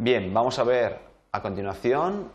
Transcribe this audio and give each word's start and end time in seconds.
Bien, 0.00 0.32
vamos 0.32 0.60
a 0.60 0.62
ver 0.62 0.96
a 1.32 1.42
continuación 1.42 2.30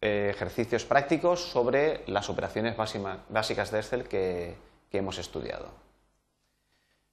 eh, 0.00 0.30
ejercicios 0.34 0.86
prácticos 0.86 1.42
sobre 1.42 2.02
las 2.06 2.30
operaciones 2.30 2.74
básicas 2.74 3.70
de 3.70 3.80
Excel 3.80 4.04
que, 4.04 4.56
que 4.90 4.96
hemos 4.96 5.18
estudiado. 5.18 5.68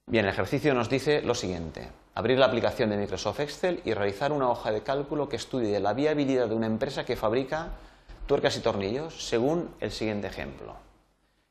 Bien, 0.06 0.24
el 0.24 0.30
ejercicio 0.30 0.72
nos 0.72 0.88
dice 0.88 1.20
lo 1.20 1.34
siguiente. 1.34 1.86
Abrir 2.14 2.38
la 2.38 2.46
aplicación 2.46 2.88
de 2.88 2.96
Microsoft 2.96 3.40
Excel 3.40 3.82
y 3.84 3.92
realizar 3.92 4.32
una 4.32 4.48
hoja 4.48 4.72
de 4.72 4.82
cálculo 4.82 5.28
que 5.28 5.36
estudie 5.36 5.78
la 5.80 5.92
viabilidad 5.92 6.48
de 6.48 6.54
una 6.54 6.66
empresa 6.66 7.04
que 7.04 7.14
fabrica 7.14 7.72
tuercas 8.26 8.56
y 8.56 8.60
tornillos 8.60 9.28
según 9.28 9.74
el 9.80 9.92
siguiente 9.92 10.28
ejemplo. 10.28 10.76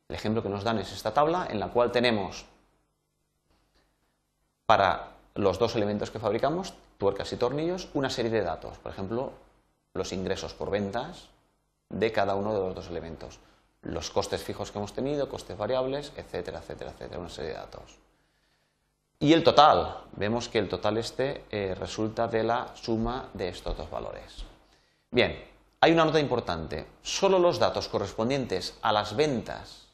El 0.10 0.16
ejemplo 0.16 0.42
que 0.42 0.50
nos 0.50 0.64
dan 0.64 0.80
es 0.80 0.92
esta 0.92 1.14
tabla 1.14 1.50
en 1.52 1.60
la 1.60 1.68
cual 1.68 1.92
tenemos 1.92 2.48
para 4.66 5.13
los 5.36 5.60
dos 5.60 5.76
elementos 5.76 6.12
que 6.12 6.20
fabricamos, 6.20 6.74
tuercas 6.98 7.32
y 7.34 7.38
tornillos, 7.38 7.90
una 7.94 8.10
serie 8.10 8.32
de 8.32 8.42
datos. 8.42 8.78
Por 8.78 8.92
ejemplo, 8.92 9.32
los 9.94 10.14
ingresos 10.14 10.54
por 10.54 10.70
ventas 10.70 11.30
de 11.90 12.12
cada 12.12 12.36
uno 12.36 12.54
de 12.54 12.60
los 12.60 12.76
dos 12.76 12.90
elementos. 12.90 13.40
Los 13.82 14.10
costes 14.10 14.44
fijos 14.44 14.72
que 14.72 14.78
hemos 14.78 14.94
tenido, 14.94 15.30
costes 15.30 15.58
variables, 15.58 16.12
etcétera, 16.16 16.60
etcétera, 16.60 16.92
etcétera, 16.92 17.20
una 17.20 17.30
serie 17.30 17.52
de 17.52 17.58
datos. 17.58 17.98
Y 19.20 19.34
el 19.34 19.44
total, 19.44 20.00
vemos 20.14 20.50
que 20.50 20.60
el 20.60 20.70
total 20.70 20.98
este 20.98 21.46
eh, 21.50 21.76
resulta 21.76 22.28
de 22.28 22.44
la 22.44 22.72
suma 22.76 23.30
de 23.34 23.50
estos 23.50 23.78
dos 23.78 23.90
valores. 23.90 24.46
Bien, 25.12 25.44
hay 25.80 25.92
una 25.92 26.06
nota 26.06 26.20
importante. 26.20 26.86
Solo 27.02 27.40
los 27.40 27.60
datos 27.60 27.88
correspondientes 27.88 28.78
a 28.82 28.92
las 28.92 29.16
ventas 29.16 29.88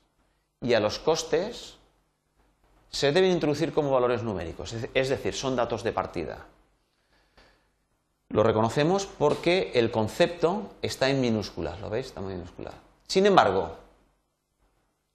y 0.62 0.73
a 0.73 0.80
los 0.80 1.00
costes 1.00 1.79
se 2.90 3.12
deben 3.12 3.32
introducir 3.32 3.74
como 3.74 3.92
valores 3.92 4.24
numéricos, 4.24 4.74
es 4.94 5.10
decir, 5.10 5.34
son 5.34 5.56
datos 5.56 5.84
de 5.84 5.92
partida. 5.92 6.46
Lo 8.30 8.44
reconocemos 8.44 9.08
porque 9.08 9.72
el 9.73 9.90
concepto 9.90 10.70
está 10.84 11.09
en 11.09 11.20
minúsculas, 11.20 11.80
¿lo 11.81 11.90
veis? 11.90 12.08
Está 12.08 12.22
en 12.22 12.28
minúscula. 12.28 12.72
Sin 13.08 13.26
embargo, 13.26 13.76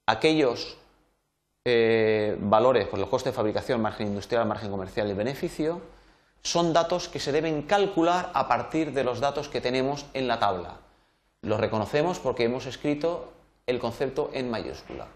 aquellos 0.07 0.77
eh, 1.65 2.37
valores, 2.41 2.89
por 2.89 2.99
los 2.99 3.09
costes 3.09 3.33
de 3.33 3.37
fabricación, 3.37 3.81
margen 3.81 4.09
industrial, 4.09 4.47
margen 4.47 4.71
comercial 4.71 5.09
y 5.09 5.15
beneficio, 5.15 5.81
son 6.43 6.73
datos 6.73 7.09
que 7.09 7.21
se 7.21 7.31
deben 7.31 7.63
calcular 7.63 8.31
a 8.35 8.49
partir 8.49 8.93
de 8.93 9.05
los 9.05 9.21
datos 9.21 9.49
que 9.49 9.61
tenemos 9.61 10.07
en 10.13 10.27
la 10.27 10.41
tabla. 10.41 10.79
Los 11.41 11.61
reconocemos 11.61 12.19
porque 12.19 12.45
hemos 12.45 12.67
escrito 12.67 13.33
el 13.67 13.79
concepto 13.79 14.31
en 14.35 14.51
mayúscula. 14.51 15.07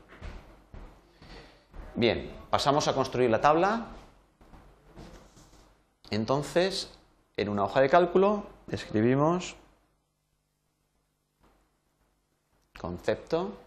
Bien, 1.98 2.30
pasamos 2.48 2.86
a 2.86 2.94
construir 2.94 3.28
la 3.28 3.41
tabla. 3.41 3.88
Entonces, 6.10 6.96
en 7.36 7.48
una 7.48 7.64
hoja 7.64 7.80
de 7.80 7.91
cálculo 7.91 8.46
escribimos 8.70 9.56
concepto. 12.78 13.58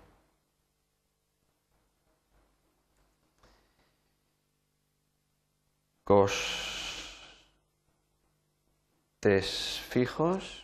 Costes 6.05 7.11
fijos. 9.89 10.63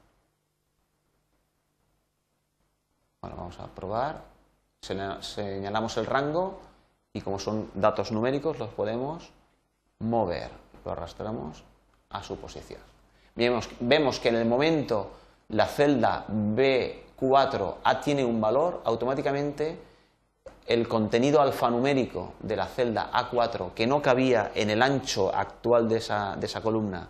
Bueno, 3.20 3.36
vamos 3.36 3.58
a 3.60 3.66
probar. 3.66 4.24
Señalamos 4.80 5.96
el 5.96 6.06
rango 6.06 6.60
y 7.12 7.20
como 7.20 7.38
son 7.38 7.70
datos 7.74 8.10
numéricos 8.12 8.58
los 8.58 8.70
podemos 8.70 9.30
mover 9.98 10.50
lo 10.84 10.92
arrastramos 10.92 11.64
a 12.10 12.22
su 12.22 12.36
posición. 12.36 12.80
Vemos, 13.34 14.18
que 14.18 14.28
en 14.28 14.34
el 14.34 14.46
momento 14.46 15.10
la 15.48 15.66
celda 15.66 16.26
B4 16.28 17.74
A 17.84 18.00
tiene 18.00 18.24
un 18.24 18.40
valor, 18.40 18.82
automáticamente 18.84 19.78
el 20.66 20.88
contenido 20.88 21.40
alfanumérico 21.40 22.34
de 22.40 22.56
la 22.56 22.66
celda 22.66 23.10
A4 23.12 23.72
que 23.74 23.86
no 23.86 24.02
cabía 24.02 24.50
en 24.54 24.70
el 24.70 24.82
ancho 24.82 25.34
actual 25.34 25.88
de 25.88 25.98
esa, 25.98 26.36
de 26.36 26.46
esa 26.46 26.60
columna 26.60 27.08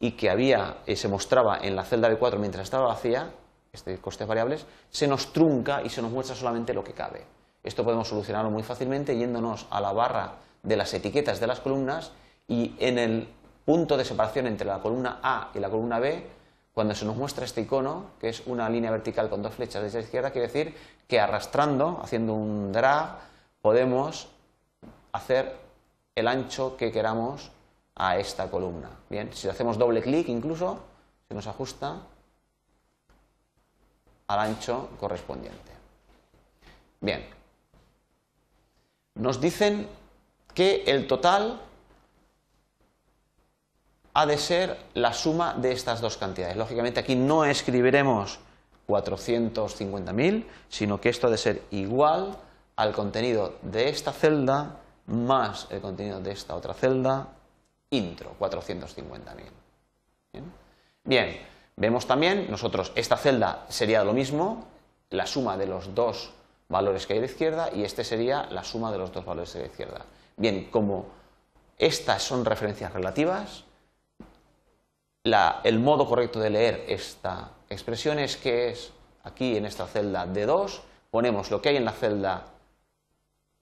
y 0.00 0.12
que 0.12 0.28
había 0.28 0.78
y 0.86 0.96
se 0.96 1.08
mostraba 1.08 1.58
en 1.62 1.76
la 1.76 1.84
celda 1.84 2.10
B4 2.10 2.38
mientras 2.38 2.64
estaba 2.64 2.88
vacía, 2.88 3.30
este 3.72 3.98
costes 3.98 4.26
variables, 4.26 4.66
se 4.90 5.06
nos 5.06 5.32
trunca 5.32 5.82
y 5.82 5.88
se 5.88 6.02
nos 6.02 6.10
muestra 6.10 6.36
solamente 6.36 6.74
lo 6.74 6.84
que 6.84 6.92
cabe. 6.92 7.24
Esto 7.62 7.84
podemos 7.84 8.08
solucionarlo 8.08 8.50
muy 8.50 8.62
fácilmente 8.62 9.16
yéndonos 9.16 9.66
a 9.70 9.80
la 9.80 9.92
barra 9.92 10.34
de 10.62 10.76
las 10.76 10.92
etiquetas 10.94 11.40
de 11.40 11.46
las 11.46 11.60
columnas 11.60 12.12
y 12.48 12.74
en 12.78 12.98
el 12.98 13.28
punto 13.64 13.96
de 13.96 14.04
separación 14.04 14.46
entre 14.46 14.66
la 14.66 14.80
columna 14.80 15.20
A 15.22 15.50
y 15.54 15.58
la 15.58 15.68
columna 15.68 15.98
B, 15.98 16.26
cuando 16.72 16.94
se 16.94 17.04
nos 17.04 17.16
muestra 17.16 17.44
este 17.44 17.60
icono, 17.60 18.12
que 18.18 18.30
es 18.30 18.42
una 18.46 18.68
línea 18.70 18.90
vertical 18.90 19.28
con 19.28 19.42
dos 19.42 19.54
flechas 19.54 19.82
desde 19.82 19.98
la 19.98 20.04
izquierda, 20.04 20.30
quiere 20.30 20.46
decir 20.46 20.74
que 21.06 21.20
arrastrando, 21.20 22.00
haciendo 22.02 22.32
un 22.34 22.72
drag, 22.72 23.18
podemos 23.60 24.28
hacer 25.12 25.56
el 26.14 26.28
ancho 26.28 26.76
que 26.76 26.90
queramos 26.90 27.50
a 27.94 28.16
esta 28.16 28.50
columna. 28.50 28.90
Bien, 29.10 29.32
si 29.34 29.48
hacemos 29.48 29.76
doble 29.76 30.00
clic 30.00 30.28
incluso, 30.28 30.78
se 31.28 31.34
nos 31.34 31.46
ajusta 31.46 31.96
al 34.28 34.38
ancho 34.38 34.90
correspondiente. 34.98 35.72
Bien, 37.00 37.26
nos 39.16 39.40
dicen 39.40 39.88
que 40.54 40.84
el 40.86 41.06
total 41.06 41.60
ha 44.18 44.26
de 44.26 44.36
ser 44.36 44.76
la 44.94 45.12
suma 45.12 45.54
de 45.54 45.70
estas 45.70 46.00
dos 46.00 46.16
cantidades. 46.16 46.56
Lógicamente 46.56 46.98
aquí 46.98 47.14
no 47.14 47.44
escribiremos 47.44 48.40
450.000, 48.88 50.44
sino 50.68 51.00
que 51.00 51.08
esto 51.08 51.28
ha 51.28 51.30
de 51.30 51.38
ser 51.38 51.62
igual 51.70 52.36
al 52.74 52.92
contenido 52.92 53.58
de 53.62 53.88
esta 53.88 54.12
celda 54.12 54.80
más 55.06 55.68
el 55.70 55.80
contenido 55.80 56.20
de 56.20 56.32
esta 56.32 56.56
otra 56.56 56.74
celda, 56.74 57.28
intro, 57.90 58.34
450.000. 58.40 58.96
Bien. 60.32 60.52
Bien, 61.04 61.40
vemos 61.76 62.08
también, 62.08 62.50
nosotros, 62.50 62.90
esta 62.96 63.16
celda 63.16 63.66
sería 63.68 64.02
lo 64.02 64.14
mismo, 64.14 64.66
la 65.10 65.28
suma 65.28 65.56
de 65.56 65.68
los 65.68 65.94
dos 65.94 66.32
valores 66.68 67.06
que 67.06 67.12
hay 67.12 67.20
de 67.20 67.26
izquierda 67.26 67.70
y 67.72 67.84
este 67.84 68.02
sería 68.02 68.48
la 68.50 68.64
suma 68.64 68.90
de 68.90 68.98
los 68.98 69.12
dos 69.12 69.24
valores 69.24 69.52
de 69.52 69.66
izquierda. 69.66 70.04
Bien, 70.36 70.68
como 70.72 71.06
estas 71.78 72.24
son 72.24 72.44
referencias 72.44 72.92
relativas, 72.92 73.67
el 75.64 75.78
modo 75.78 76.06
correcto 76.06 76.40
de 76.40 76.50
leer 76.50 76.84
esta 76.88 77.50
expresión 77.68 78.18
es 78.18 78.36
que 78.36 78.70
es 78.70 78.92
aquí 79.24 79.56
en 79.56 79.66
esta 79.66 79.86
celda 79.86 80.26
D2, 80.26 80.80
ponemos 81.10 81.50
lo 81.50 81.60
que 81.60 81.70
hay 81.70 81.76
en 81.76 81.84
la 81.84 81.92
celda 81.92 82.44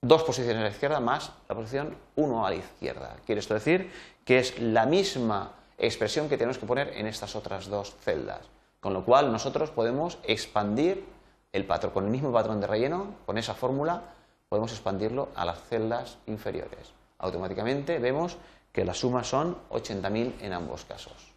dos 0.01 0.23
posiciones 0.23 0.57
a 0.57 0.63
la 0.63 0.69
izquierda 0.69 0.99
más 0.99 1.31
la 1.49 1.55
posición 1.55 1.95
1 2.15 2.45
a 2.45 2.49
la 2.49 2.55
izquierda. 2.55 3.15
Quiere 3.25 3.39
esto 3.39 3.53
decir 3.53 3.91
que 4.23 4.39
es 4.39 4.59
la 4.59 4.85
misma 4.85 5.53
expresión 5.77 6.29
que 6.29 6.37
tenemos 6.37 6.57
que 6.57 6.65
poner 6.65 6.93
en 6.95 7.07
estas 7.07 7.35
otras 7.35 7.67
dos 7.67 7.95
celdas. 8.01 8.41
Con 8.79 8.93
lo 8.93 9.03
cual 9.03 9.31
nosotros 9.31 9.71
podemos 9.71 10.19
expandir 10.23 11.05
el 11.51 11.65
patrón, 11.65 11.93
con 11.93 12.05
el 12.05 12.11
mismo 12.11 12.31
patrón 12.31 12.61
de 12.61 12.67
relleno, 12.67 13.15
con 13.25 13.37
esa 13.37 13.53
fórmula, 13.53 14.01
podemos 14.49 14.71
expandirlo 14.71 15.29
a 15.35 15.45
las 15.45 15.61
celdas 15.63 16.17
inferiores. 16.27 16.93
Automáticamente 17.17 17.99
vemos 17.99 18.37
que 18.71 18.85
las 18.85 18.99
sumas 18.99 19.27
son 19.27 19.57
80.000 19.71 20.33
en 20.41 20.53
ambos 20.53 20.85
casos. 20.85 21.36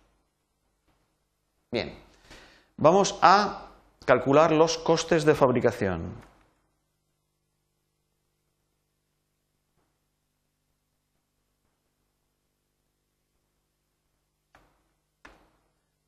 Bien, 1.73 1.97
vamos 2.77 3.17
a 3.23 3.69
calcular 4.05 4.51
los 4.51 4.77
costes 4.77 5.25
de 5.25 5.37
fabricación. 5.37 6.13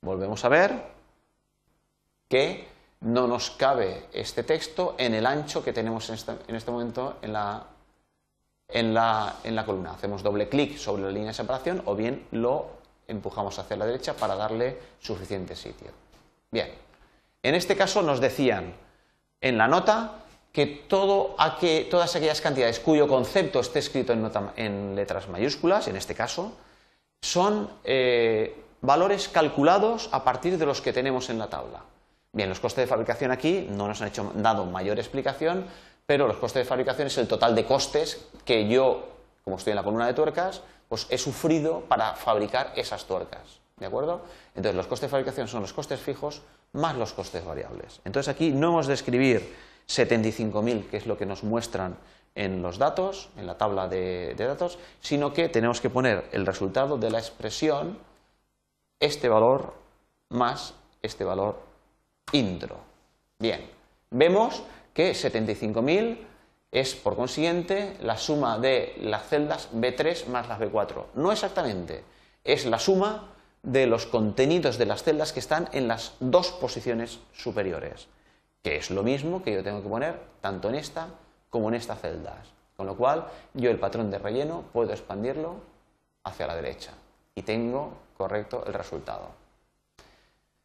Volvemos 0.01 0.43
a 0.43 0.49
ver 0.49 0.83
que 2.27 2.67
no 2.99 3.25
nos 3.27 3.51
cabe 3.51 4.07
este 4.11 4.43
texto 4.43 4.95
en 4.97 5.13
el 5.13 5.25
ancho 5.25 5.63
que 5.63 5.71
tenemos 5.71 6.09
en 6.09 6.15
este, 6.55 6.71
momento 6.71 7.19
en 7.21 7.31
la, 7.31 7.67
en 8.67 8.93
la 8.93 9.65
columna. 9.65 9.93
Hacemos 9.93 10.23
doble 10.23 10.49
clic 10.49 10.75
sobre 10.75 11.03
la 11.03 11.09
línea 11.09 11.27
de 11.29 11.33
separación 11.33 11.81
o 11.85 11.95
bien 11.95 12.27
lo 12.31 12.82
empujamos 13.07 13.57
hacia 13.59 13.77
la 13.77 13.85
derecha 13.85 14.13
para 14.13 14.35
darle 14.35 14.77
suficiente 14.99 15.55
sitio. 15.55 15.91
Bien, 16.51 16.69
en 17.41 17.55
este 17.55 17.75
caso 17.75 18.01
nos 18.01 18.19
decían 18.19 18.73
en 19.41 19.57
la 19.57 19.67
nota 19.67 20.23
que, 20.51 20.65
todo 20.87 21.35
todas 21.89 22.15
aquellas 22.15 22.41
cantidades 22.41 22.79
cuyo 22.79 23.07
concepto 23.07 23.59
esté 23.59 23.79
escrito 23.79 24.13
en, 24.13 24.95
letras 24.95 25.27
mayúsculas, 25.27 25.87
en 25.87 25.97
este 25.97 26.15
caso, 26.15 26.53
son 27.21 27.69
eh, 27.83 28.63
valores 28.81 29.27
calculados 29.29 30.09
a 30.11 30.23
partir 30.23 30.57
de 30.57 30.65
los 30.65 30.81
que 30.81 30.93
tenemos 30.93 31.29
en 31.29 31.39
la 31.39 31.49
tabla. 31.49 31.81
Bien, 32.31 32.49
los 32.49 32.59
costes 32.59 32.83
de 32.83 32.87
fabricación 32.87 33.31
aquí 33.31 33.67
no 33.69 33.87
nos 33.87 34.01
han 34.01 34.09
hecho, 34.09 34.31
dado 34.35 34.65
mayor 34.65 34.99
explicación, 34.99 35.65
pero 36.05 36.27
los 36.27 36.37
costes 36.37 36.61
de 36.61 36.65
fabricación 36.65 37.07
es 37.07 37.17
el 37.17 37.27
total 37.27 37.55
de 37.55 37.65
costes 37.65 38.25
que 38.45 38.67
yo, 38.67 39.07
como 39.43 39.57
estoy 39.57 39.71
en 39.71 39.77
la 39.77 39.83
columna 39.83 40.07
de 40.07 40.13
tuercas, 40.13 40.61
pues 40.93 41.07
he 41.09 41.17
sufrido 41.17 41.81
para 41.87 42.13
fabricar 42.13 42.71
esas 42.75 43.05
tuercas. 43.05 43.41
¿De 43.77 43.87
acuerdo? 43.87 44.21
Entonces, 44.53 44.75
los 44.75 44.85
costes 44.85 45.09
de 45.09 45.11
fabricación 45.11 45.47
son 45.47 45.63
los 45.63 45.73
costes 45.73 45.99
fijos 45.99 46.43
más 46.73 46.95
los 46.95 47.13
costes 47.13 47.43
variables. 47.43 47.99
Entonces, 48.05 48.31
aquí 48.31 48.51
no 48.51 48.67
hemos 48.67 48.85
de 48.85 48.93
escribir 48.93 49.55
75.000, 49.87 50.91
que 50.91 50.97
es 50.97 51.07
lo 51.07 51.17
que 51.17 51.25
nos 51.25 51.43
muestran 51.43 51.97
en 52.35 52.61
los 52.61 52.77
datos, 52.77 53.29
en 53.37 53.47
la 53.47 53.57
tabla 53.57 53.87
de, 53.87 54.35
datos, 54.37 54.77
sino 55.01 55.33
que 55.33 55.49
tenemos 55.49 55.81
que 55.81 55.89
poner 55.89 56.29
el 56.31 56.45
resultado 56.45 56.95
de 56.99 57.09
la 57.09 57.17
expresión, 57.17 57.97
este 58.99 59.29
valor 59.29 59.73
más 60.29 60.75
este 61.01 61.23
valor 61.23 61.59
intro. 62.33 62.77
Bien, 63.39 63.67
vemos 64.11 64.61
que 64.93 65.13
75.000 65.13 66.32
es, 66.73 66.95
por 66.95 67.15
consiguiente, 67.15 67.95
la 68.01 68.17
suma 68.17 68.57
de 68.57 68.95
las 68.99 69.27
celdas 69.27 69.69
B3 69.73 70.25
más 70.25 70.49
las 70.49 70.59
B4. 70.59 71.05
No 71.13 71.31
exactamente, 71.31 72.03
es 72.43 72.65
la 72.65 72.79
suma 72.79 73.29
de 73.61 73.85
los 73.85 74.07
contenidos 74.07 74.79
de 74.79 74.87
las 74.87 75.03
celdas 75.03 75.31
que 75.31 75.39
están 75.39 75.69
en 75.71 75.87
las 75.87 76.15
dos 76.19 76.51
posiciones 76.51 77.19
superiores, 77.31 78.07
que 78.63 78.75
es 78.75 78.89
lo 78.89 79.03
mismo 79.03 79.43
que 79.43 79.53
yo 79.53 79.63
tengo 79.63 79.83
que 79.83 79.87
poner 79.87 80.19
tanto 80.41 80.69
en 80.69 80.75
esta 80.75 81.09
como 81.51 81.69
en 81.69 81.75
estas 81.75 82.01
celdas. 82.01 82.47
Con 82.75 82.87
lo 82.87 82.97
cual, 82.97 83.27
yo 83.53 83.69
el 83.69 83.77
patrón 83.77 84.09
de 84.09 84.17
relleno 84.17 84.63
puedo 84.73 84.91
expandirlo 84.91 85.57
hacia 86.23 86.47
la 86.47 86.55
derecha 86.55 86.91
y 87.35 87.43
tengo 87.43 87.93
correcto 88.17 88.63
el 88.65 88.73
resultado. 88.73 89.42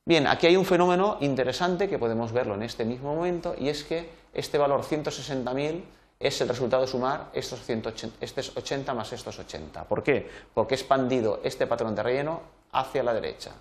Bien, 0.09 0.27
aquí 0.27 0.47
hay 0.47 0.57
un 0.57 0.65
fenómeno 0.65 1.19
interesante 1.21 1.87
que 1.87 1.99
podemos 1.99 2.33
verlo 2.33 2.55
en 2.55 2.63
este 2.63 2.87
mismo 2.87 3.15
momento 3.15 3.55
y 3.59 3.69
es 3.69 3.85
que 3.85 4.09
este 4.33 4.57
valor 4.57 4.81
160.000 4.81 5.83
es 6.19 6.41
el 6.41 6.49
resultado 6.49 6.81
de 6.81 6.89
sumar 6.89 7.29
estos 7.35 7.61
180, 7.61 8.17
estos 8.19 8.57
80 8.57 8.95
más 8.95 9.13
estos 9.13 9.39
80. 9.39 9.85
¿Por 9.85 10.03
qué? 10.03 10.27
Porque 10.55 10.75
he 10.75 10.79
expandido 10.79 11.41
este 11.45 11.67
patrón 11.67 11.95
de 11.95 12.03
relleno 12.03 12.41
hacia 12.73 13.03
la 13.03 13.13
derecha. 13.13 13.53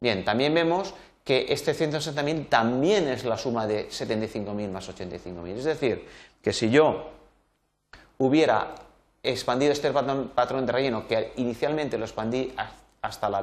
Bien, 0.00 0.24
también 0.24 0.54
vemos 0.54 0.94
que 1.24 1.46
este 1.48 1.74
160.000 1.74 2.48
también 2.48 3.08
es 3.08 3.24
la 3.24 3.36
suma 3.36 3.66
de 3.66 3.88
75.000 3.88 4.70
más 4.70 4.88
85.000. 4.88 5.56
Es 5.56 5.64
decir, 5.64 6.06
que 6.40 6.52
si 6.52 6.70
yo 6.70 7.10
hubiera 8.18 8.76
expandido 9.24 9.72
este 9.72 9.90
patrón, 9.90 10.66
de 10.66 10.72
relleno, 10.72 11.08
que 11.08 11.32
inicialmente 11.34 11.98
lo 11.98 12.04
expandí 12.04 12.54
hasta 13.02 13.28
la 13.28 13.42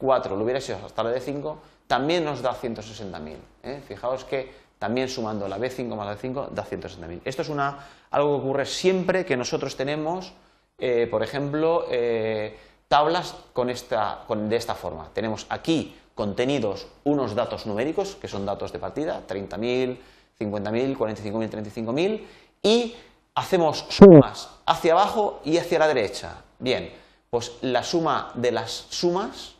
D4, 0.00 0.30
lo 0.30 0.44
hubiera 0.44 0.60
sido 0.60 0.78
hasta 0.84 1.02
la 1.02 1.14
D5, 1.14 1.56
también 1.86 2.24
nos 2.24 2.42
da 2.42 2.54
160.000. 2.54 3.36
¿eh? 3.62 3.82
Fijaos 3.86 4.24
que 4.24 4.52
también 4.78 5.08
sumando 5.08 5.46
la 5.46 5.58
B5 5.58 5.94
más 5.94 6.06
la 6.06 6.16
B5 6.16 6.50
da 6.50 6.64
160.000. 6.64 7.20
Esto 7.24 7.42
es 7.42 7.48
una, 7.48 7.86
algo 8.10 8.36
que 8.36 8.46
ocurre 8.46 8.66
siempre 8.66 9.26
que 9.26 9.36
nosotros 9.36 9.76
tenemos, 9.76 10.32
eh, 10.78 11.06
por 11.10 11.22
ejemplo, 11.22 11.84
eh, 11.90 12.56
tablas 12.88 13.34
con 13.52 13.68
esta, 13.68 14.24
de 14.28 14.56
esta 14.56 14.74
forma. 14.74 15.10
Tenemos 15.12 15.46
aquí 15.50 15.94
contenidos 16.14 16.86
unos 17.04 17.34
datos 17.34 17.66
numéricos, 17.66 18.16
que 18.16 18.28
son 18.28 18.46
datos 18.46 18.72
de 18.72 18.78
partida, 18.78 19.22
30.000, 19.28 19.98
50.000, 20.38 20.96
45.000, 20.96 21.50
35.000, 21.50 22.24
y 22.62 22.94
hacemos 23.34 23.86
sumas 23.88 24.48
hacia 24.66 24.92
abajo 24.92 25.40
y 25.44 25.58
hacia 25.58 25.78
la 25.78 25.88
derecha. 25.88 26.42
Bien, 26.58 26.90
pues 27.28 27.58
la 27.62 27.82
suma 27.82 28.32
de 28.34 28.52
las 28.52 28.70
sumas 28.88 29.54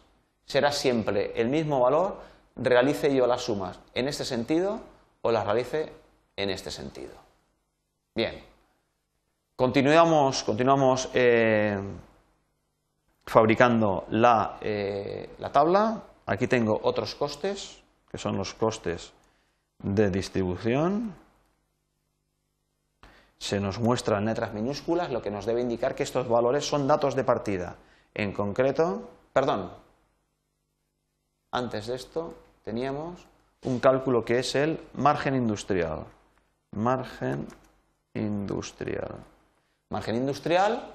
será 0.50 0.72
siempre 0.72 1.30
el 1.36 1.48
mismo 1.48 1.78
valor, 1.78 2.16
realice 2.56 3.14
yo 3.14 3.24
las 3.28 3.42
sumas 3.42 3.78
en 3.94 4.08
este 4.08 4.24
sentido 4.24 4.80
o 5.22 5.30
las 5.30 5.44
realice 5.46 5.92
en 6.34 6.50
este 6.50 6.72
sentido. 6.72 7.12
Bien, 8.16 8.42
continuamos, 9.54 10.42
continuamos 10.42 11.08
eh, 11.14 11.78
fabricando 13.24 14.06
la, 14.10 14.58
eh, 14.60 15.36
la 15.38 15.52
tabla. 15.52 16.02
Aquí 16.26 16.48
tengo 16.48 16.80
otros 16.82 17.14
costes, 17.14 17.80
que 18.10 18.18
son 18.18 18.36
los 18.36 18.52
costes 18.52 19.12
de 19.78 20.10
distribución. 20.10 21.14
Se 23.38 23.60
nos 23.60 23.78
muestran 23.78 24.24
letras 24.24 24.52
minúsculas, 24.52 25.12
lo 25.12 25.22
que 25.22 25.30
nos 25.30 25.46
debe 25.46 25.60
indicar 25.60 25.94
que 25.94 26.02
estos 26.02 26.28
valores 26.28 26.66
son 26.66 26.88
datos 26.88 27.14
de 27.14 27.22
partida. 27.22 27.76
En 28.12 28.32
concreto, 28.32 29.08
perdón, 29.32 29.70
antes 31.52 31.86
de 31.86 31.96
esto 31.96 32.34
teníamos 32.64 33.26
un 33.64 33.80
cálculo 33.80 34.24
que 34.24 34.38
es 34.38 34.54
el 34.54 34.80
margen 34.94 35.34
industrial. 35.34 36.04
Margen 36.72 37.46
industrial. 38.14 39.16
Margen 39.90 40.16
industrial 40.16 40.94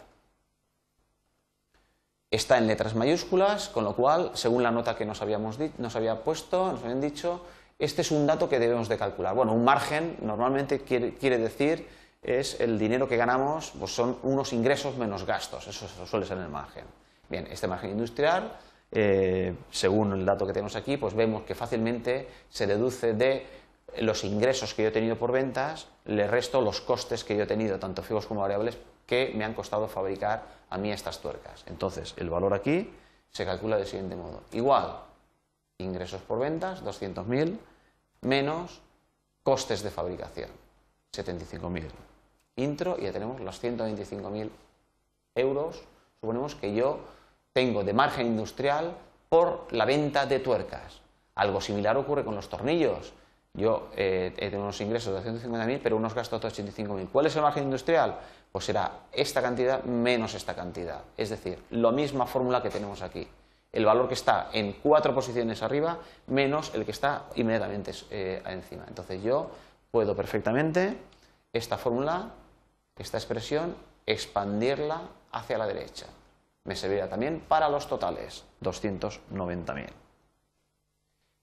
está 2.32 2.58
en 2.58 2.68
letras 2.68 2.96
mayúsculas, 2.96 3.70
con 3.70 3.84
lo 3.84 3.96
cual, 3.96 4.32
según 4.34 4.64
la 4.64 4.72
nota 4.72 4.96
que 4.96 5.06
nos, 5.06 5.22
habíamos 5.22 5.58
nos 5.78 5.96
había 5.96 6.24
puesto, 6.24 6.72
nos 6.72 6.82
habían 6.82 7.02
dicho, 7.02 7.42
este 7.78 8.02
es 8.02 8.12
un 8.12 8.26
dato 8.26 8.50
que 8.50 8.60
debemos 8.60 8.90
de 8.90 8.98
calcular. 8.98 9.36
Bueno, 9.36 9.54
un 9.54 9.64
margen 9.64 10.18
normalmente 10.22 10.82
quiere, 10.82 11.38
decir 11.38 11.88
es 12.22 12.60
el 12.60 12.80
dinero 12.80 13.08
que 13.08 13.18
ganamos, 13.18 13.74
pues 13.78 13.94
son 13.94 14.18
unos 14.24 14.52
ingresos 14.54 14.98
menos 14.98 15.26
gastos, 15.26 15.68
eso 15.68 15.88
suele 16.06 16.26
ser 16.26 16.40
el 16.40 16.50
margen. 16.50 16.86
Bien, 17.30 17.48
este 17.52 17.68
margen 17.68 17.92
industrial 17.92 18.52
eh, 18.92 19.54
según 19.72 20.14
el 20.14 20.26
dato 20.26 20.46
que 20.46 20.54
tenemos 20.54 20.76
aquí, 20.76 20.98
pues 20.98 21.14
vemos 21.14 21.44
que 21.44 21.56
fácilmente 21.56 22.28
se 22.50 22.68
deduce 22.68 23.14
de 23.14 23.46
los 24.00 24.24
ingresos 24.24 24.74
que 24.74 24.84
yo 24.84 24.90
he 24.90 24.92
tenido 24.92 25.18
por 25.18 25.32
ventas, 25.32 25.88
le 26.06 26.28
resto 26.28 26.62
los 26.62 26.82
costes 26.82 27.24
que 27.24 27.36
yo 27.36 27.44
he 27.44 27.48
tenido, 27.48 27.80
tanto 27.80 28.04
fijos 28.04 28.26
como 28.26 28.42
variables, 28.42 28.78
que 29.06 29.32
me 29.36 29.46
han 29.46 29.54
costado 29.54 29.88
fabricar 29.88 30.44
a 30.70 30.78
mí 30.78 30.92
estas 30.92 31.20
tuercas. 31.20 31.64
Entonces, 31.68 32.14
el 32.18 32.30
valor 32.30 32.54
aquí 32.54 32.92
se 33.30 33.46
calcula 33.46 33.78
del 33.78 33.88
siguiente 33.88 34.16
modo. 34.16 34.42
Igual, 34.52 34.98
ingresos 35.78 36.22
por 36.22 36.40
ventas, 36.40 36.84
200.000, 36.84 37.58
menos 38.22 38.82
costes 39.44 39.84
de 39.84 39.92
fabricación, 39.92 40.50
75.000. 41.14 41.84
Intro, 42.58 42.98
y 42.98 43.04
ya 43.04 43.12
tenemos 43.12 43.42
los 43.42 43.62
125.000 43.62 44.50
euros, 45.36 45.84
suponemos 46.20 46.56
que 46.56 46.74
yo 46.74 47.00
tengo 47.56 47.86
de 47.86 47.94
margen 47.94 48.28
industrial 48.28 48.92
por 49.30 49.68
la 49.72 49.86
venta 49.86 50.26
de 50.26 50.40
tuercas. 50.40 51.00
Algo 51.36 51.62
similar 51.62 51.96
ocurre 51.96 52.26
con 52.26 52.36
los 52.36 52.50
tornillos. 52.50 53.14
Yo 53.54 53.92
eh, 53.96 54.34
tengo 54.38 54.64
unos 54.64 54.82
ingresos 54.82 55.24
de 55.24 55.32
250.000, 55.32 55.80
pero 55.82 55.96
unos 55.96 56.14
gastos 56.14 56.42
de 56.42 56.50
85.000. 56.50 57.08
¿Cuál 57.10 57.28
es 57.28 57.36
el 57.38 57.44
margen 57.44 57.64
industrial? 57.64 58.20
Pues 58.52 58.66
será 58.66 58.92
esta 59.14 59.42
cantidad 59.42 59.82
menos 59.86 60.34
esta 60.34 60.54
cantidad. 60.54 61.00
Es 61.16 61.30
decir, 61.30 61.64
la 61.70 61.94
misma 61.94 62.28
fórmula 62.28 62.62
que 62.62 62.70
tenemos 62.70 63.02
aquí. 63.02 63.26
El 63.72 63.86
valor 63.86 64.10
que 64.10 64.16
está 64.16 64.50
en 64.52 64.74
cuatro 64.74 65.16
posiciones 65.16 65.64
arriba 65.64 66.00
menos 66.28 66.74
el 66.76 66.84
que 66.84 66.92
está 66.92 67.28
inmediatamente 67.36 67.94
eh, 68.12 68.44
encima. 68.48 68.84
Entonces 68.90 69.24
yo 69.24 69.50
puedo 69.92 70.14
perfectamente 70.14 70.98
esta 71.54 71.78
fórmula, 71.78 72.32
esta 72.98 73.18
expresión, 73.18 73.78
expandirla 74.06 75.04
hacia 75.32 75.58
la 75.58 75.68
derecha. 75.68 76.08
Me 76.66 76.76
servirá 76.76 77.08
también 77.08 77.40
para 77.48 77.70
los 77.70 77.88
totales, 77.88 78.44
290.000. 78.62 79.88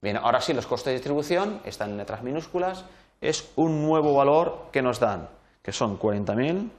Bien, 0.00 0.16
ahora 0.16 0.40
sí, 0.40 0.52
los 0.52 0.66
costes 0.66 0.86
de 0.86 0.94
distribución 0.94 1.60
están 1.64 1.90
en 1.90 1.96
letras 1.96 2.22
minúsculas. 2.22 2.84
Es 3.20 3.52
un 3.54 3.82
nuevo 3.82 4.14
valor 4.14 4.66
que 4.72 4.82
nos 4.82 4.98
dan, 4.98 5.28
que 5.62 5.72
son 5.72 5.98
40.000 5.98 6.70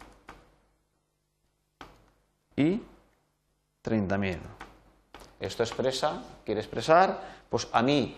y 2.57 2.81
30.000. 3.83 4.39
Esto 5.39 5.63
expresa, 5.63 6.21
quiere 6.45 6.59
expresar, 6.59 7.21
pues 7.49 7.69
a 7.71 7.81
mí 7.81 8.17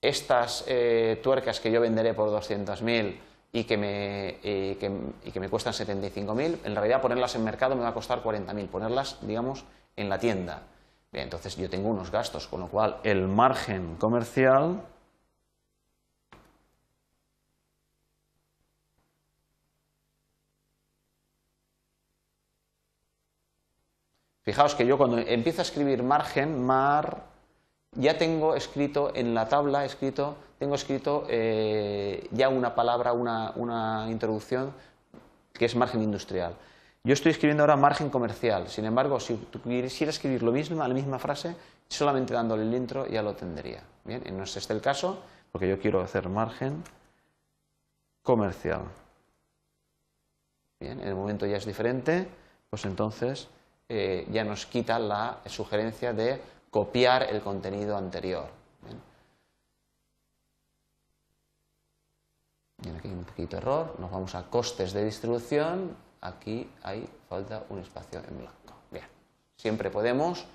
estas 0.00 0.64
eh, 0.66 1.20
tuercas 1.22 1.60
que 1.60 1.70
yo 1.70 1.80
venderé 1.80 2.14
por 2.14 2.30
200.000 2.30 3.18
y 3.52 3.64
que 3.64 3.76
me, 3.76 4.38
y 4.42 4.74
que, 4.76 5.40
me 5.40 5.48
cuestan 5.48 5.72
75.000, 5.72 6.58
en 6.64 6.74
realidad 6.74 7.00
ponerlas 7.00 7.34
en 7.34 7.44
mercado 7.44 7.74
me 7.74 7.82
va 7.82 7.88
a 7.88 7.94
costar 7.94 8.22
40.000, 8.22 8.68
ponerlas, 8.68 9.18
digamos, 9.22 9.64
en 9.96 10.08
la 10.08 10.18
tienda. 10.18 10.62
Entonces 11.12 11.56
yo 11.56 11.70
tengo 11.70 11.88
unos 11.88 12.10
gastos, 12.10 12.46
con 12.46 12.60
lo 12.60 12.68
cual 12.68 12.98
el 13.02 13.26
margen 13.28 13.96
comercial 13.96 14.82
Fijaos 24.48 24.74
que 24.74 24.86
yo 24.86 24.96
cuando 24.96 25.18
empiezo 25.18 25.60
a 25.60 25.62
escribir 25.62 26.02
margen, 26.02 26.64
mar, 26.64 27.27
ya 27.92 28.18
tengo 28.18 28.54
escrito 28.54 29.12
en 29.14 29.34
la 29.34 29.48
tabla, 29.48 29.84
escrito, 29.84 30.36
tengo 30.58 30.74
escrito 30.74 31.26
eh, 31.28 32.28
ya 32.32 32.48
una 32.48 32.74
palabra, 32.74 33.12
una, 33.12 34.06
introducción 34.08 34.72
que 35.52 35.64
es 35.64 35.74
margen 35.76 36.02
industrial. 36.02 36.54
Yo 37.04 37.12
estoy 37.12 37.32
escribiendo 37.32 37.62
ahora 37.62 37.76
margen 37.76 38.10
comercial, 38.10 38.68
sin 38.68 38.84
embargo, 38.84 39.18
si 39.20 39.36
quisiera 39.64 40.10
escribir 40.10 40.42
lo 40.42 40.52
mismo, 40.52 40.76
la 40.86 40.92
misma 40.92 41.18
frase, 41.18 41.56
solamente 41.88 42.34
dándole 42.34 42.62
el 42.62 42.74
intro 42.74 43.06
ya 43.06 43.22
lo 43.22 43.34
tendría. 43.34 43.82
Bien, 44.04 44.22
no 44.36 44.44
es 44.44 44.56
este 44.56 44.72
el 44.72 44.80
caso, 44.80 45.22
porque 45.52 45.68
yo 45.68 45.80
quiero 45.80 46.00
hacer 46.00 46.28
margen 46.28 46.82
comercial. 48.22 48.82
Bien, 50.80 51.00
en 51.00 51.08
el 51.08 51.14
momento 51.14 51.46
ya 51.46 51.56
es 51.56 51.66
diferente, 51.66 52.28
pues 52.70 52.84
entonces 52.84 53.48
eh, 53.88 54.26
ya 54.30 54.44
nos 54.44 54.66
quita 54.66 54.98
la 54.98 55.38
sugerencia 55.46 56.12
de 56.12 56.40
copiar 56.70 57.24
el 57.24 57.40
contenido 57.40 57.96
anterior. 57.96 58.58
aquí 62.96 63.08
hay 63.08 63.14
un 63.14 63.24
poquito 63.24 63.56
de 63.56 63.62
error, 63.62 63.94
nos 63.98 64.10
vamos 64.10 64.34
a 64.34 64.44
costes 64.44 64.92
de 64.92 65.04
distribución, 65.04 65.96
aquí 66.20 66.70
hay 66.82 67.08
falta 67.28 67.64
un 67.70 67.80
espacio 67.80 68.20
en 68.20 68.38
blanco. 68.38 68.74
Bien, 68.90 69.04
siempre 69.56 69.90
podemos 69.90 70.46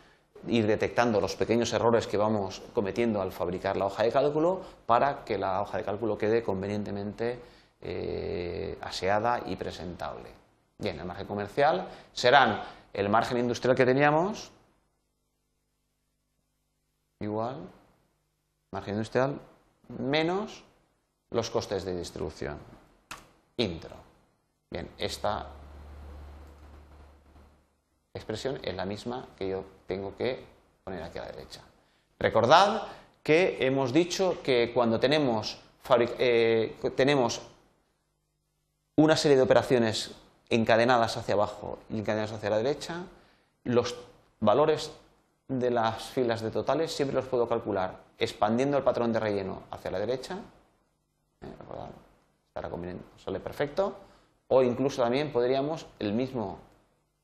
ir 0.48 0.67
detectando 0.67 1.22
los 1.22 1.36
pequeños 1.36 1.72
errores 1.74 2.08
que 2.08 2.17
vamos 2.17 2.62
cometiendo 2.74 3.22
al 3.22 3.32
fabricar 3.32 3.77
la 3.77 3.86
hoja 3.86 4.03
de 4.03 4.12
cálculo 4.12 4.62
para 4.86 5.24
que 5.24 5.38
la 5.38 5.62
hoja 5.62 5.77
de 5.77 5.84
cálculo 5.84 6.17
quede 6.17 6.43
convenientemente 6.43 7.39
eh, 7.82 8.77
aseada 8.82 9.41
y 9.46 9.55
presentable. 9.55 10.29
Bien, 10.77 11.00
el 11.00 11.05
margen 11.05 11.27
comercial 11.27 11.88
serán 12.13 12.62
el 12.93 13.10
margen 13.10 13.38
industrial 13.38 13.75
que 13.75 13.86
teníamos 13.86 14.51
igual 17.24 17.58
margen 18.72 18.96
industrial 18.96 19.39
menos 20.00 20.63
los 21.30 21.50
costes 21.50 21.86
de 21.86 21.98
distribución. 21.98 22.58
Intro. 23.58 23.96
Bien, 24.70 24.89
esta 24.98 25.48
expresión 28.13 28.60
es 28.63 28.75
la 28.75 28.86
misma 28.86 29.27
que 29.38 29.50
yo 29.50 29.63
tengo 29.88 30.15
que 30.15 30.44
poner 30.84 31.03
aquí 31.03 31.18
a 31.20 31.22
la 31.22 31.32
derecha. 31.32 31.62
Recordad 32.20 32.84
que 33.22 33.58
hemos 33.65 33.94
dicho 33.94 34.42
que 34.44 34.72
cuando 34.74 35.00
tenemos, 35.00 35.60
eh, 36.00 36.75
tenemos 36.96 37.42
una 38.96 39.15
serie 39.15 39.38
de 39.38 39.44
operaciones 39.44 40.12
encadenadas 40.50 41.18
hacia 41.18 41.34
abajo 41.34 41.80
y 41.89 42.00
encadenadas 42.00 42.34
hacia 42.34 42.50
la 42.50 42.58
derecha, 42.58 43.03
los 43.63 43.96
valores 44.39 44.92
de 45.60 45.72
las 45.72 46.03
filas 46.03 46.41
de 46.41 46.51
totales 46.51 46.93
siempre 46.93 47.15
los 47.15 47.25
puedo 47.25 47.48
calcular 47.48 48.03
expandiendo 48.17 48.77
el 48.77 48.83
patrón 48.83 49.12
de 49.12 49.19
relleno 49.19 49.63
hacia 49.72 49.91
la 49.91 50.00
derecha, 50.00 50.38
¿eh? 51.41 51.48
estará 52.48 52.69
sale 53.17 53.39
perfecto, 53.39 53.95
o 54.48 54.62
incluso 54.62 55.01
también 55.01 55.31
podríamos 55.31 55.88
el 56.00 56.13
mismo 56.13 56.60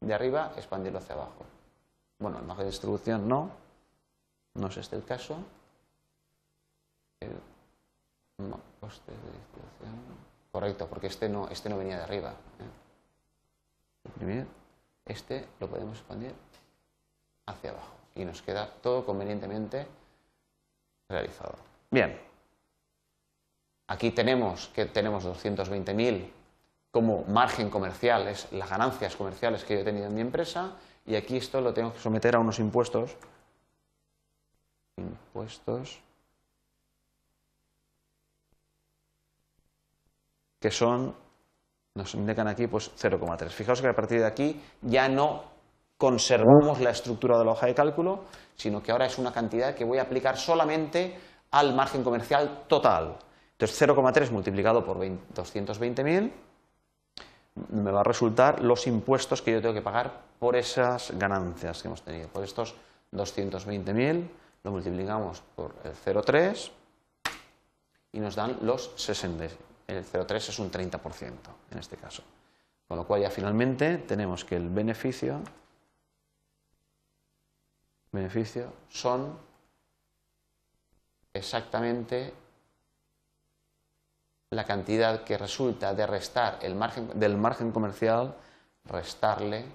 de 0.01 0.13
arriba 0.13 0.51
expandirlo 0.57 1.00
hacia 1.00 1.15
abajo. 1.15 1.45
Bueno, 2.17 2.39
el 2.39 2.45
margen 2.45 2.65
de 2.65 2.71
distribución 2.71 3.27
no, 3.27 3.51
no 4.55 4.67
es 4.67 4.77
este 4.77 4.95
el 4.95 5.05
caso. 5.05 5.38
coste 8.79 9.12
de 9.12 9.17
distribución. 9.17 10.19
Correcto, 10.51 10.88
porque 10.88 11.07
este 11.07 11.29
no, 11.29 11.48
este 11.50 11.69
no 11.69 11.77
venía 11.77 11.98
de 11.98 12.03
arriba. 12.03 12.33
¿eh? 14.19 14.45
Este 15.05 15.48
lo 15.59 15.67
podemos 15.67 15.98
expandir 15.98 16.33
hacia 17.45 17.71
abajo 17.71 17.99
y 18.16 18.25
nos 18.25 18.42
queda 18.42 18.68
todo 18.82 19.06
convenientemente 19.06 19.88
realizado. 21.08 21.56
Bien, 21.92 22.20
aquí 23.88 24.12
tenemos 24.12 24.68
que 24.70 24.86
tenemos 24.86 25.25
220.000 25.25 26.32
como 26.92 27.24
margen 27.25 27.70
comercial, 27.70 28.28
es 28.28 28.51
las 28.51 28.70
ganancias 28.70 29.16
comerciales 29.16 29.63
que 29.63 29.75
yo 29.75 29.82
he 29.82 29.84
tenido 29.84 30.08
en 30.08 30.16
mi 30.16 30.22
empresa 30.22 30.74
y 31.06 31.16
aquí 31.16 31.38
esto 31.38 31.62
lo 31.62 31.74
tengo 31.74 31.94
que 31.94 32.00
someter 32.00 32.36
a 32.36 32.39
unos 32.39 32.60
impuestos. 32.60 33.16
Impuestos 34.98 36.00
que 40.60 40.72
son, 40.72 41.16
nos 41.96 42.13
indican 42.16 42.48
aquí, 42.48 42.68
pues 42.68 42.92
0,3. 42.98 43.50
Fijaos 43.50 43.82
que 43.82 43.88
a 43.88 43.96
partir 43.96 44.20
de 44.20 44.25
aquí 44.25 44.62
ya 44.82 45.08
no 45.08 45.44
conservamos 46.00 46.79
la 46.79 46.91
estructura 46.91 47.38
de 47.38 47.44
la 47.44 47.51
hoja 47.51 47.68
de 47.68 47.75
cálculo, 47.75 48.24
sino 48.56 48.82
que 48.82 48.94
ahora 48.94 49.06
es 49.06 49.18
una 49.18 49.34
cantidad 49.34 49.75
que 49.75 49.84
voy 49.84 49.98
a 49.98 50.03
aplicar 50.03 50.38
solamente 50.38 51.20
al 51.51 51.75
margen 51.75 52.06
comercial 52.06 52.63
total. 52.70 53.18
Entonces 53.51 53.82
0,3 53.82 54.32
multiplicado 54.32 54.82
por 54.82 54.98
220.000 54.98 56.32
me 57.72 57.91
va 57.91 58.00
a 58.00 58.03
resultar 58.03 58.63
los 58.63 58.88
impuestos 58.88 59.41
que 59.41 59.51
yo 59.51 59.62
tengo 59.62 59.74
que 59.74 59.82
pagar 59.82 60.22
por 60.39 60.56
esas 60.56 61.12
ganancias 61.18 61.82
que 61.82 61.89
hemos 61.89 62.01
tenido. 62.01 62.29
Por 62.29 62.46
estos 62.46 62.75
220.000 63.12 64.29
lo 64.63 64.72
multiplicamos 64.72 65.44
por 65.53 65.75
el 65.84 65.91
0,3 65.91 66.72
y 68.13 68.22
nos 68.22 68.36
dan 68.36 68.58
los 68.62 68.94
60. 68.96 69.44
El 69.88 70.06
0,3 70.06 70.36
es 70.36 70.60
un 70.60 70.72
30% 70.72 71.32
en 71.72 71.77
este 71.77 71.98
caso. 71.98 72.24
Con 72.88 72.98
lo 72.98 73.06
cual 73.06 73.22
ya 73.22 73.29
finalmente 73.29 73.98
tenemos 73.98 74.46
que 74.46 74.56
el 74.56 74.70
beneficio 74.70 75.41
beneficio 78.12 78.74
son 78.89 79.38
exactamente 81.34 82.34
la 84.51 84.66
cantidad 84.66 85.24
que 85.24 85.38
resulta 85.38 85.94
de 85.94 86.08
restar 86.08 86.60
el 86.62 86.75
margen, 86.75 87.20
del 87.20 87.38
margen 87.38 87.72
comercial, 87.72 88.36
restarle 88.86 89.66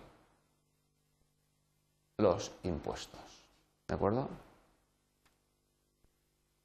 los 2.18 2.52
impuestos. 2.64 3.20
¿De 3.86 3.94
acuerdo? 3.94 4.28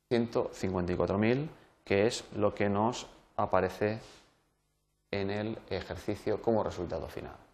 154.000, 0.10 1.50
que 1.86 2.08
es 2.08 2.24
lo 2.34 2.56
que 2.56 2.68
nos 2.68 3.06
aparece 3.36 4.00
en 5.12 5.30
el 5.30 5.60
ejercicio 5.70 6.42
como 6.42 6.64
resultado 6.64 7.08
final. 7.08 7.49